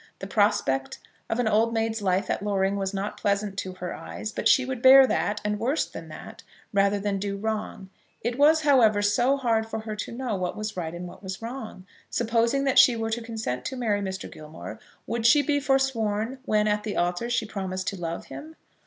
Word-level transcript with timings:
The 0.17 0.25
prospect 0.25 0.97
of 1.29 1.37
an 1.37 1.47
old 1.47 1.75
maid's 1.75 2.01
life 2.01 2.31
at 2.31 2.41
Loring 2.41 2.75
was 2.75 2.91
not 2.91 3.19
pleasant 3.19 3.55
to 3.59 3.73
her 3.73 3.93
eyes; 3.93 4.31
but 4.31 4.47
she 4.47 4.65
would 4.65 4.81
bear 4.81 5.05
that, 5.05 5.39
and 5.45 5.59
worse 5.59 5.85
than 5.85 6.07
that, 6.07 6.41
rather 6.73 6.99
than 6.99 7.19
do 7.19 7.37
wrong. 7.37 7.91
It 8.23 8.35
was, 8.39 8.61
however, 8.61 9.03
so 9.03 9.37
hard 9.37 9.67
for 9.69 9.81
her 9.81 9.95
to 9.97 10.11
know 10.11 10.35
what 10.35 10.57
was 10.57 10.75
right 10.75 10.95
and 10.95 11.07
what 11.07 11.21
was 11.21 11.39
wrong! 11.39 11.85
Supposing 12.09 12.63
that 12.63 12.79
she 12.79 12.95
were 12.95 13.11
to 13.11 13.21
consent 13.21 13.63
to 13.65 13.75
marry 13.77 14.01
Mr. 14.01 14.27
Gilmore, 14.27 14.79
would 15.05 15.27
she 15.27 15.43
be 15.43 15.59
forsworn 15.59 16.39
when 16.45 16.67
at 16.67 16.81
the 16.81 16.97
altar 16.97 17.29
she 17.29 17.45
promised 17.45 17.85
to 17.89 17.95
love 17.95 18.25
him? 18.25 18.55